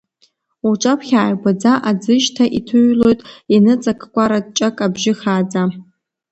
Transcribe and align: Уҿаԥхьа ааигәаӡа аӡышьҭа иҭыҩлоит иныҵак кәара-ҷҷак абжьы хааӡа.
Уҿаԥхьа 0.67 1.17
ааигәаӡа 1.21 1.73
аӡышьҭа 1.89 2.45
иҭыҩлоит 2.57 3.19
иныҵак 3.55 3.99
кәара-ҷҷак 4.13 4.77
абжьы 4.85 5.13
хааӡа. 5.19 5.63